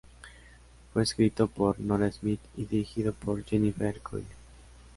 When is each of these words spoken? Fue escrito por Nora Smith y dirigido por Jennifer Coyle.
Fue 0.91 1.03
escrito 1.03 1.45
por 1.45 1.79
Nora 1.79 2.11
Smith 2.11 2.39
y 2.57 2.65
dirigido 2.65 3.13
por 3.13 3.43
Jennifer 3.45 4.01
Coyle. 4.01 4.25